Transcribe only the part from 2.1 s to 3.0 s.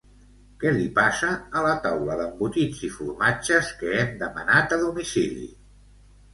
d'embotits i